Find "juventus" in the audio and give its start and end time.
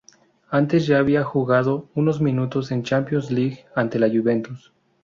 4.09-4.73